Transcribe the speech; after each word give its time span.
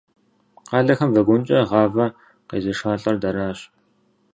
Къалэхэм 0.69 1.09
вагонкӏэ 1.15 1.59
гъавэ 1.69 2.05
къезышалӏэр 2.49 3.15
дэращ. 3.21 3.59